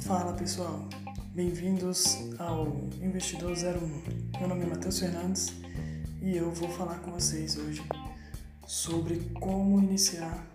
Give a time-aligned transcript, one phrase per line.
[0.00, 0.86] Fala pessoal,
[1.34, 2.66] bem-vindos ao
[3.02, 4.38] Investidor 01.
[4.38, 5.54] Meu nome é Matheus Fernandes
[6.20, 7.82] e eu vou falar com vocês hoje
[8.66, 10.46] sobre como iniciar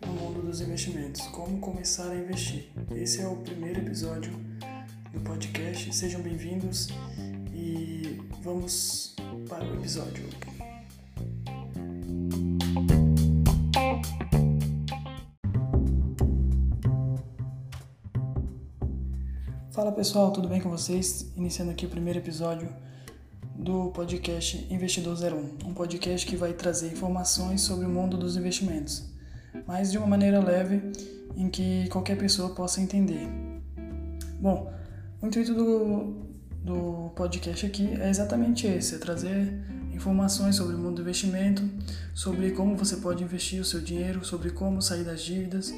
[0.00, 2.70] no mundo dos investimentos, como começar a investir.
[2.90, 4.32] Esse é o primeiro episódio
[5.12, 5.94] do podcast.
[5.94, 6.88] Sejam bem-vindos
[7.52, 9.14] e vamos
[9.46, 10.24] para o episódio.
[19.78, 21.30] Fala pessoal, tudo bem com vocês?
[21.36, 22.68] Iniciando aqui o primeiro episódio
[23.54, 29.08] do podcast Investidor 01, um podcast que vai trazer informações sobre o mundo dos investimentos,
[29.68, 30.82] mas de uma maneira leve
[31.36, 33.28] em que qualquer pessoa possa entender.
[34.40, 34.68] Bom,
[35.22, 36.26] o intuito do,
[36.60, 41.62] do podcast aqui é exatamente esse: é trazer informações sobre o mundo do investimento,
[42.16, 45.72] sobre como você pode investir o seu dinheiro, sobre como sair das dívidas,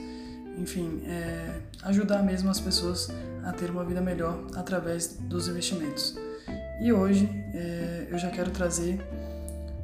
[0.61, 3.11] enfim, é, ajudar mesmo as pessoas
[3.45, 6.17] a ter uma vida melhor através dos investimentos.
[6.83, 9.01] E hoje é, eu já quero trazer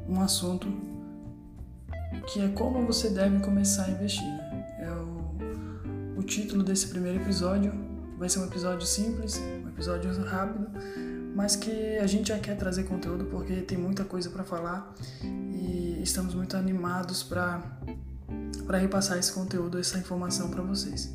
[0.07, 0.67] um assunto
[2.31, 4.27] que é como você deve começar a investir.
[4.79, 7.73] É o, o título desse primeiro episódio.
[8.17, 10.67] Vai ser um episódio simples, um episódio rápido,
[11.35, 15.99] mas que a gente já quer trazer conteúdo porque tem muita coisa para falar e
[16.01, 17.76] estamos muito animados para
[18.67, 21.09] para repassar esse conteúdo, essa informação para vocês.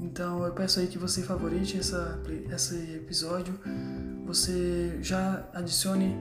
[0.00, 2.20] Então eu peço aí que você favorite essa,
[2.52, 3.58] esse episódio,
[4.24, 6.16] você já adicione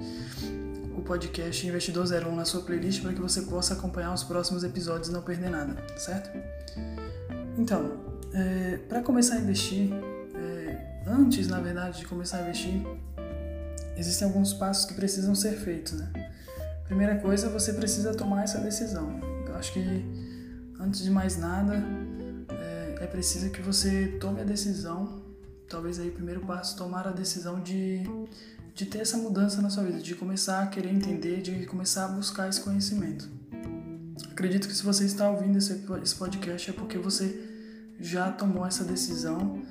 [0.97, 5.09] o podcast Investidor 01 na sua playlist para que você possa acompanhar os próximos episódios
[5.09, 6.29] e não perder nada, certo?
[7.57, 7.99] Então,
[8.33, 12.81] é, para começar a investir, é, antes na verdade de começar a investir,
[13.95, 16.31] existem alguns passos que precisam ser feitos, né?
[16.85, 19.19] Primeira coisa, você precisa tomar essa decisão.
[19.47, 20.32] Eu acho que
[20.79, 21.83] antes de mais nada,
[23.03, 25.21] é preciso que você tome a decisão,
[25.67, 28.01] talvez aí o primeiro passo, tomar a decisão de,
[28.73, 32.07] de ter essa mudança na sua vida, de começar a querer entender, de começar a
[32.07, 33.29] buscar esse conhecimento.
[34.31, 37.50] Acredito que se você está ouvindo esse, esse podcast é porque você
[38.00, 39.61] já tomou essa decisão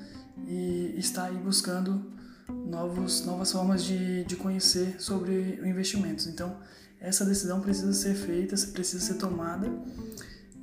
[0.47, 2.13] e está aí buscando
[2.49, 6.27] novos, novas formas de, de conhecer sobre investimentos.
[6.27, 6.57] Então,
[7.01, 9.71] essa decisão precisa ser feita, precisa ser tomada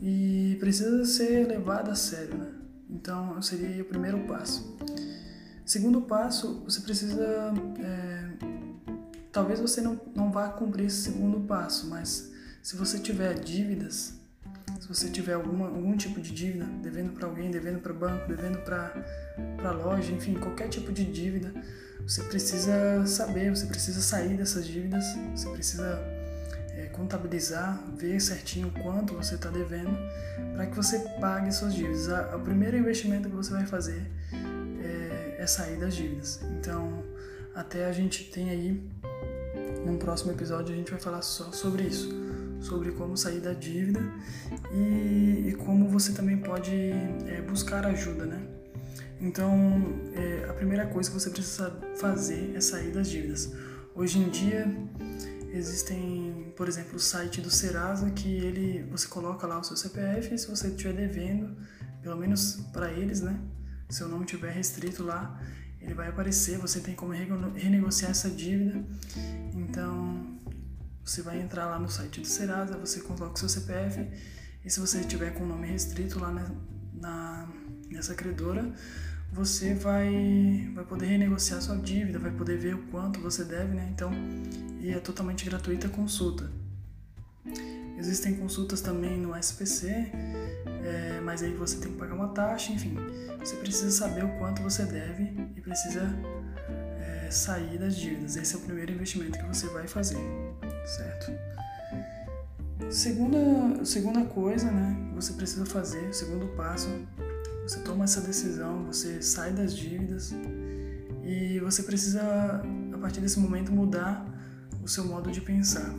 [0.01, 2.51] e precisa ser levada a sério, né?
[2.89, 4.77] Então, seria o primeiro passo.
[5.65, 7.53] Segundo passo, você precisa.
[7.79, 8.29] É,
[9.31, 12.31] talvez você não, não vá cumprir esse segundo passo, mas
[12.63, 14.19] se você tiver dívidas,
[14.79, 18.59] se você tiver alguma, algum tipo de dívida, devendo para alguém, devendo para banco, devendo
[18.63, 21.53] para loja, enfim, qualquer tipo de dívida,
[22.01, 25.05] você precisa saber, você precisa sair dessas dívidas,
[25.35, 26.19] você precisa
[26.79, 29.97] é, contabilizar, ver certinho quanto você está devendo,
[30.53, 32.07] para que você pague suas dívidas.
[32.34, 34.01] O primeiro investimento que você vai fazer
[34.81, 36.39] é, é sair das dívidas.
[36.57, 37.03] Então,
[37.53, 38.89] até a gente tem aí,
[39.85, 42.09] num próximo episódio, a gente vai falar só sobre isso,
[42.62, 44.01] sobre como sair da dívida
[44.72, 46.72] e, e como você também pode
[47.28, 48.41] é, buscar ajuda, né?
[49.22, 49.53] Então,
[50.13, 53.51] é, a primeira coisa que você precisa fazer é sair das dívidas.
[53.94, 54.66] Hoje em dia,
[55.51, 60.33] Existem, por exemplo, o site do Serasa que ele você coloca lá o seu CPF
[60.33, 61.57] e se você estiver devendo,
[62.01, 63.39] pelo menos para eles, né?
[63.89, 65.41] Se o nome estiver restrito lá,
[65.81, 68.83] ele vai aparecer, você tem como renegociar essa dívida.
[69.55, 70.38] Então,
[71.03, 74.07] você vai entrar lá no site do Serasa, você coloca o seu CPF
[74.63, 76.51] e se você estiver com o nome restrito lá na,
[76.93, 77.49] na
[77.89, 78.71] nessa credora,
[79.31, 83.90] você vai, vai poder renegociar sua dívida, vai poder ver o quanto você deve, né?
[83.94, 84.12] Então,
[84.81, 86.50] e é totalmente gratuita a consulta.
[87.97, 92.95] Existem consultas também no SPC, é, mas aí você tem que pagar uma taxa, enfim.
[93.39, 95.23] Você precisa saber o quanto você deve
[95.56, 96.01] e precisa
[96.97, 98.38] é, sair das dívidas.
[98.38, 100.18] Esse é o primeiro investimento que você vai fazer,
[100.85, 101.31] certo?
[102.89, 106.88] Segunda, segunda coisa, né, que você precisa fazer, segundo passo,
[107.69, 110.33] você toma essa decisão, você sai das dívidas
[111.24, 114.25] e você precisa, a partir desse momento, mudar
[114.83, 115.94] o seu modo de pensar.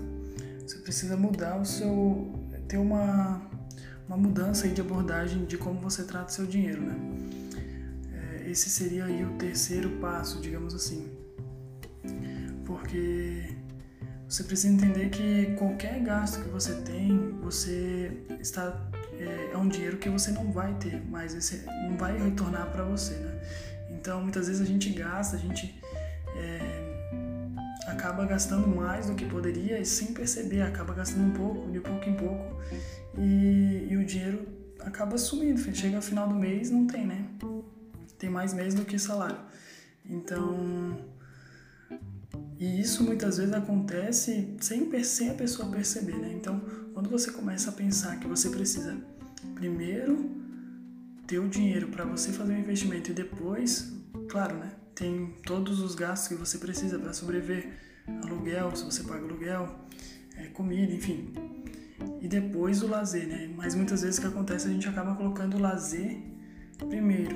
[0.67, 2.35] Você precisa mudar o seu.
[2.67, 3.41] ter uma,
[4.09, 6.97] uma mudança aí de abordagem de como você trata o seu dinheiro, né?
[8.15, 11.09] É, esse seria aí o terceiro passo, digamos assim.
[12.65, 13.55] Porque
[14.29, 18.90] você precisa entender que qualquer gasto que você tem, você está
[19.21, 22.85] é, é um dinheiro que você não vai ter mais, esse, não vai retornar para
[22.85, 23.41] você, né?
[23.91, 25.79] Então, muitas vezes a gente gasta, a gente
[26.35, 26.61] é,
[27.87, 32.09] acaba gastando mais do que poderia e sem perceber, acaba gastando um pouco, de pouco
[32.09, 32.63] em pouco,
[33.19, 34.47] e, e o dinheiro
[34.81, 35.61] acaba sumindo.
[35.75, 37.27] Chega no final do mês, não tem, né?
[38.19, 39.39] Tem mais mês do que salário.
[40.05, 40.99] Então,
[42.61, 46.31] e isso muitas vezes acontece sem, sem a pessoa perceber, né?
[46.35, 46.61] Então,
[46.93, 48.99] quando você começa a pensar que você precisa
[49.55, 50.31] primeiro
[51.27, 53.91] ter o dinheiro para você fazer um investimento e depois,
[54.29, 54.73] claro, né?
[54.95, 57.73] Tem todos os gastos que você precisa para sobreviver,
[58.25, 59.75] aluguel, se você paga aluguel,
[60.37, 61.33] é, comida, enfim.
[62.21, 63.51] E depois o lazer, né?
[63.57, 66.19] Mas muitas vezes o que acontece a gente acaba colocando o lazer
[66.91, 67.35] primeiro.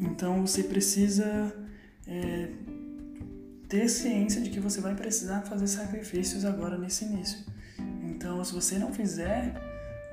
[0.00, 1.54] Então você precisa
[2.06, 2.48] é,
[3.68, 7.44] ter ciência de que você vai precisar fazer sacrifícios agora nesse início.
[8.02, 9.54] Então, se você não fizer,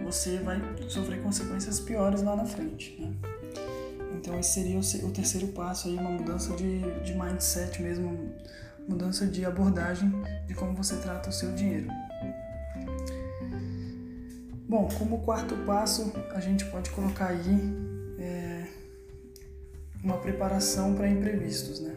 [0.04, 3.00] você vai sofrer consequências piores lá na frente.
[3.00, 3.13] Né?
[4.13, 8.34] Então, esse seria o, terceiro passo aí, uma mudança de, de mindset mesmo,
[8.88, 10.12] mudança de abordagem
[10.46, 11.88] de como você trata o seu dinheiro.
[14.68, 17.74] Bom, como quarto passo, a gente pode colocar aí
[18.19, 18.68] é,
[20.04, 21.96] uma preparação para imprevistos, né?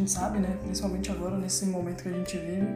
[0.00, 2.66] Gente sabe, né, principalmente agora nesse momento que a gente vive,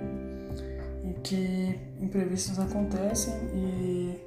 [1.03, 4.21] em que imprevistos acontecem e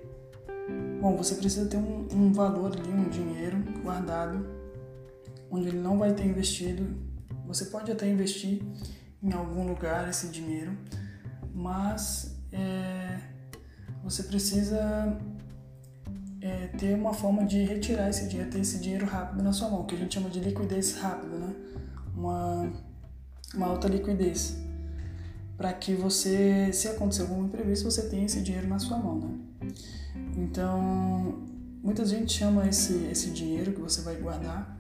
[1.00, 4.46] bom, você precisa ter um, um valor ali, um dinheiro guardado,
[5.50, 6.86] onde ele não vai ter investido.
[7.46, 8.62] Você pode até investir
[9.22, 10.76] em algum lugar esse dinheiro,
[11.54, 13.20] mas é,
[14.04, 15.18] você precisa
[16.42, 19.86] é, ter uma forma de retirar esse dinheiro, ter esse dinheiro rápido na sua mão,
[19.86, 21.56] que a gente chama de liquidez rápida, né?
[22.16, 22.72] Uma,
[23.56, 24.58] uma alta liquidez,
[25.58, 29.74] para que você, se acontecer algum imprevisto, você tenha esse dinheiro na sua mão, né?
[30.36, 31.44] Então,
[31.84, 34.78] muita gente chama esse, esse dinheiro que você vai guardar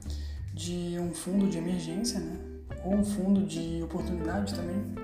[0.54, 2.38] de um fundo de emergência, né?
[2.84, 4.96] Ou um fundo de oportunidade também,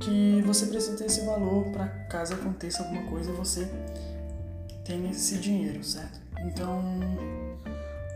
[0.00, 3.68] que você precisa ter esse valor para caso aconteça alguma coisa você
[4.84, 6.20] tenha esse dinheiro, certo?
[6.44, 6.82] Então,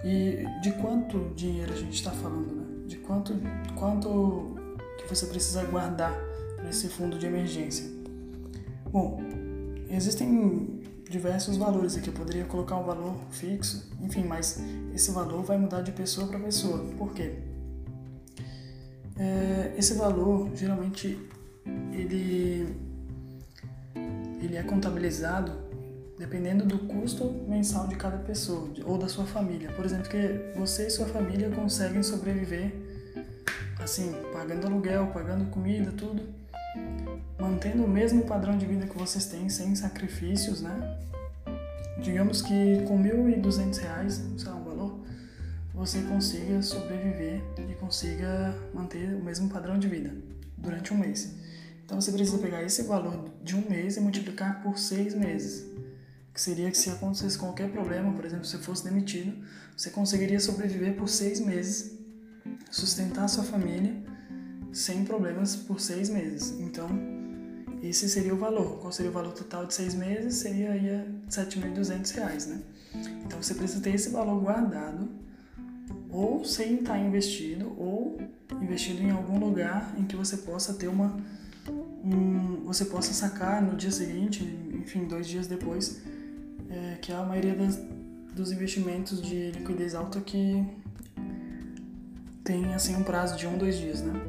[0.04, 2.67] e de quanto dinheiro a gente está falando, né?
[2.88, 3.34] De quanto,
[3.76, 4.56] quanto
[4.96, 6.12] que você precisa guardar
[6.56, 7.84] para esse fundo de emergência?
[8.90, 9.20] Bom,
[9.90, 12.08] existem diversos valores aqui.
[12.08, 14.58] Eu poderia colocar um valor fixo, enfim, mas
[14.94, 16.78] esse valor vai mudar de pessoa para pessoa.
[16.96, 17.34] Por quê?
[19.18, 21.18] É, esse valor geralmente
[21.92, 22.74] ele,
[24.40, 25.67] ele é contabilizado
[26.18, 29.70] dependendo do custo mensal de cada pessoa ou da sua família.
[29.72, 32.72] Por exemplo, que você e sua família conseguem sobreviver
[33.78, 36.22] assim, pagando aluguel, pagando comida, tudo,
[37.38, 40.98] mantendo o mesmo padrão de vida que vocês têm, sem sacrifícios, né?
[42.02, 45.00] Digamos que com R$ 1.200, sei lá, um valor,
[45.74, 50.12] você consiga sobreviver e consiga manter o mesmo padrão de vida
[50.56, 51.34] durante um mês.
[51.84, 55.66] Então você precisa pegar esse valor de um mês e multiplicar por seis meses.
[56.38, 59.36] Que seria que se acontecesse qualquer problema, por exemplo, se fosse demitido,
[59.76, 61.98] você conseguiria sobreviver por seis meses,
[62.70, 64.00] sustentar sua família
[64.72, 66.52] sem problemas por seis meses.
[66.60, 66.88] Então,
[67.82, 68.78] esse seria o valor.
[68.78, 70.36] Qual seria o valor total de seis meses?
[70.36, 72.62] Seria aí R$ 7.200, né?
[73.26, 75.08] Então, você precisa ter esse valor guardado,
[76.08, 78.16] ou sem estar investido, ou
[78.62, 81.16] investido em algum lugar em que você possa ter uma
[82.04, 86.00] um, você possa sacar no dia seguinte, enfim, dois dias depois,
[86.70, 87.80] é, que é a maioria das,
[88.34, 90.64] dos investimentos de liquidez alta que
[92.44, 94.20] tem assim um prazo de um, dois dias, né?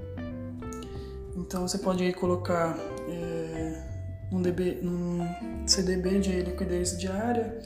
[1.38, 2.78] Então você pode colocar
[3.08, 3.90] é,
[4.42, 5.20] DB, num
[5.66, 7.60] CDB de liquidez diária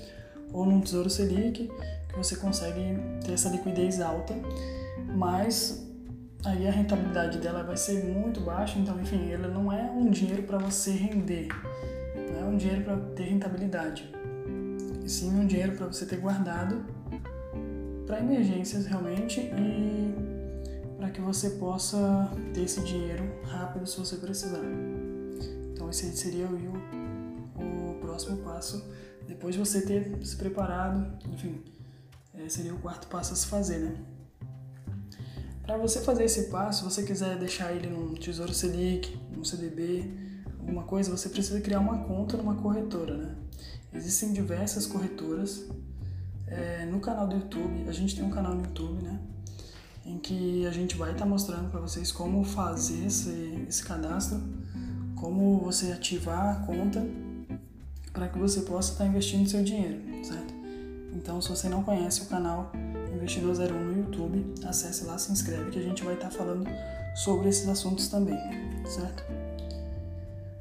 [0.52, 1.72] ou num Tesouro Selic,
[2.08, 4.36] que você consegue ter essa liquidez alta,
[5.16, 5.84] mas
[6.46, 10.44] aí a rentabilidade dela vai ser muito baixa, então enfim, ela não é um dinheiro
[10.44, 11.48] para você render,
[12.32, 14.14] não é um dinheiro para ter rentabilidade,
[15.04, 16.84] e sim um dinheiro para você ter guardado
[18.06, 20.16] para emergências realmente e
[20.98, 24.62] para que você possa ter esse dinheiro rápido se você precisar.
[25.74, 28.86] Então esse seria o, o próximo passo,
[29.28, 31.62] depois de você ter se preparado, enfim,
[32.34, 33.96] é, seria o quarto passo a se fazer, né?
[35.64, 40.12] Para você fazer esse passo, se você quiser deixar ele num Tesouro Selic, num CDB,
[40.60, 43.43] alguma coisa, você precisa criar uma conta numa corretora, né?
[43.94, 45.66] Existem diversas corretoras.
[46.48, 49.20] É, no canal do YouTube, a gente tem um canal no YouTube, né?
[50.06, 54.42] Em que a gente vai estar tá mostrando para vocês como fazer esse, esse cadastro,
[55.16, 57.06] como você ativar a conta
[58.12, 60.54] para que você possa estar tá investindo seu dinheiro, certo?
[61.14, 62.72] Então, se você não conhece o canal,
[63.24, 64.54] Investidor 01 no YouTube.
[64.66, 66.68] Acesse lá, se inscreve que a gente vai estar falando
[67.16, 68.38] sobre esses assuntos também,
[68.86, 69.24] certo?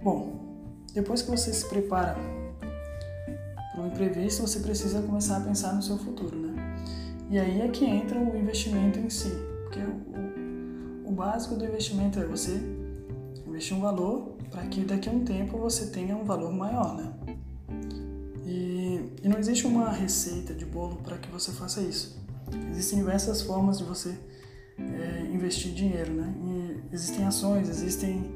[0.02, 0.38] Bom,
[0.94, 2.16] depois que você se prepara
[3.72, 6.54] para o imprevisto, você precisa começar a pensar no seu futuro, né?
[7.30, 9.32] E aí é que entra o investimento em si,
[9.64, 12.60] porque o, o básico do investimento é você
[13.46, 17.12] investir um valor para que daqui a um tempo você tenha um valor maior, né?
[18.44, 22.20] E, e não existe uma receita de bolo para que você faça isso.
[22.70, 24.14] Existem diversas formas de você
[24.78, 26.34] é, investir dinheiro, né?
[26.44, 28.30] E existem ações, existem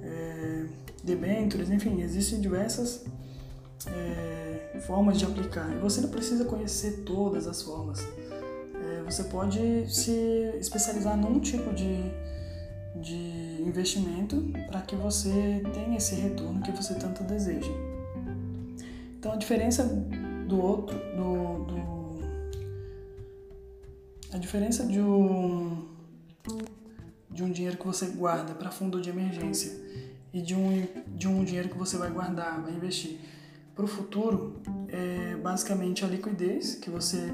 [0.00, 0.66] é,
[1.02, 3.04] debêntures, enfim, existem diversas
[3.86, 4.47] é,
[4.80, 5.70] formas de aplicar.
[5.74, 8.00] E você não precisa conhecer todas as formas.
[8.00, 10.12] É, você pode se
[10.58, 12.10] especializar num tipo de,
[12.96, 14.36] de investimento
[14.68, 17.70] para que você tenha esse retorno que você tanto deseja.
[19.18, 19.84] Então a diferença
[20.46, 21.88] do outro, do, do
[24.32, 25.88] a diferença de um
[27.30, 29.72] de um dinheiro que você guarda para fundo de emergência
[30.32, 33.18] e de um, de um dinheiro que você vai guardar, vai investir
[33.78, 37.32] para o futuro, é basicamente a liquidez que você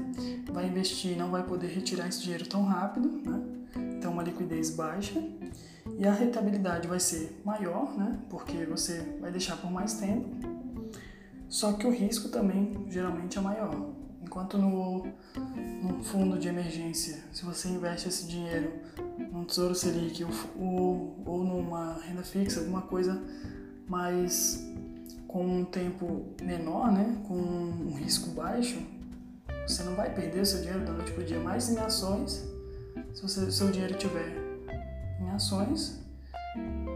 [0.51, 3.41] vai investir e não vai poder retirar esse dinheiro tão rápido, né?
[3.97, 5.19] Então, uma liquidez baixa
[5.97, 8.19] e a rentabilidade vai ser maior, né?
[8.29, 10.29] Porque você vai deixar por mais tempo.
[11.49, 13.89] Só que o risco também geralmente é maior.
[14.21, 15.03] Enquanto no,
[15.81, 18.71] no fundo de emergência, se você investe esse dinheiro
[19.31, 23.19] num tesouro Selic ou, ou, numa renda fixa, alguma coisa
[23.87, 24.63] mais
[25.27, 28.79] com um tempo menor, né, com um risco baixo,
[29.67, 32.47] você não vai perder o seu dinheiro da noite para o dia, mais em ações,
[33.13, 34.35] se o seu dinheiro estiver
[35.19, 35.99] em ações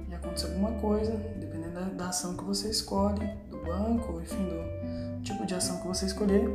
[0.07, 5.21] e acontecer alguma coisa, dependendo da, da ação que você escolhe, do banco, enfim, do
[5.23, 6.47] tipo de ação que você escolher,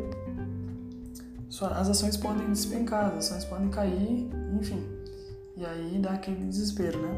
[1.73, 4.28] as ações podem despencar, as ações podem cair,
[4.59, 4.85] enfim.
[5.57, 7.16] E aí dá aquele desespero, né?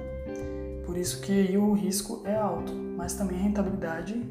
[0.84, 4.22] Por isso que o risco é alto, mas também a rentabilidade,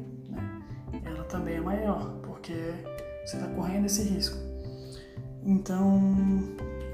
[1.36, 2.54] também é maior, porque
[3.24, 4.36] você está correndo esse risco.
[5.44, 6.00] Então,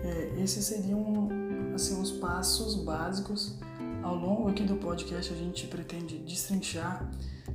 [0.02, 1.28] é, esses seriam
[1.74, 3.58] assim os passos básicos.
[4.02, 7.08] Ao longo aqui do podcast a gente pretende destrinchar,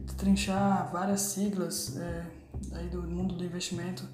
[0.06, 2.26] destrinchar várias siglas é,
[2.72, 4.08] aí do mundo do investimento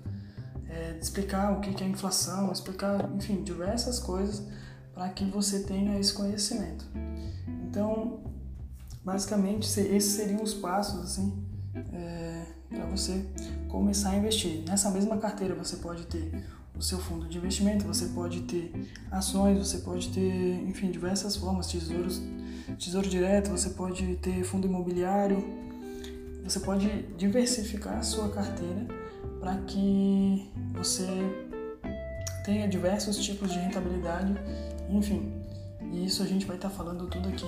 [0.68, 4.48] é, explicar o que é inflação, explicar, enfim, diversas coisas
[4.96, 6.86] para que você tenha esse conhecimento.
[7.70, 8.24] Então,
[9.04, 11.54] basicamente, esses seriam os passos assim
[11.94, 12.43] é,
[12.74, 13.26] para você
[13.70, 14.64] começar a investir.
[14.68, 16.44] Nessa mesma carteira você pode ter
[16.78, 18.72] o seu fundo de investimento, você pode ter
[19.12, 22.22] ações, você pode ter, enfim, diversas formas, tesouros,
[22.80, 25.44] tesouro direto, você pode ter fundo imobiliário,
[26.44, 28.88] você pode diversificar a sua carteira
[29.40, 31.08] para que você
[32.44, 34.34] tenha diversos tipos de rentabilidade,
[34.90, 35.32] enfim.
[35.92, 37.46] E isso a gente vai estar tá falando tudo aqui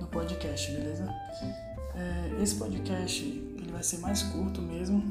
[0.00, 1.08] no podcast, beleza?
[1.96, 5.02] É, esse podcast vai ser mais curto mesmo.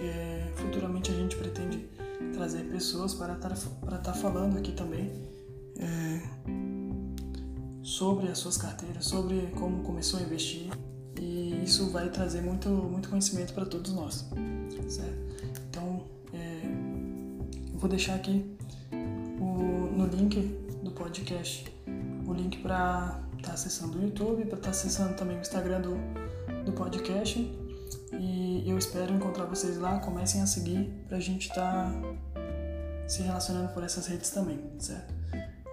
[0.00, 1.88] É, futuramente a gente pretende
[2.32, 5.10] trazer pessoas para estar para falando aqui também
[5.78, 6.20] é,
[7.82, 10.68] sobre as suas carteiras, sobre como começou a investir
[11.20, 14.28] e isso vai trazer muito muito conhecimento para todos nós,
[14.88, 15.28] certo?
[17.78, 18.44] vou deixar aqui
[19.40, 20.36] o, no link
[20.82, 21.72] do podcast
[22.26, 25.80] o link para estar tá acessando o YouTube, para estar tá acessando também o Instagram
[25.80, 25.96] do,
[26.64, 27.67] do podcast.
[28.12, 29.98] E eu espero encontrar vocês lá.
[30.00, 32.38] Comecem a seguir para a gente estar tá
[33.06, 35.14] se relacionando por essas redes também, certo?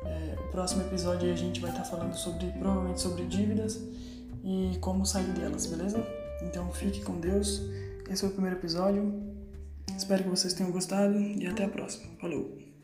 [0.05, 3.81] É, o próximo episódio a gente vai estar tá falando sobre, provavelmente sobre dívidas
[4.43, 6.05] e como sair delas, beleza?
[6.41, 7.61] Então fique com Deus.
[8.09, 9.35] Esse foi o primeiro episódio.
[9.97, 12.07] Espero que vocês tenham gostado e até a próxima.
[12.19, 12.74] Falou!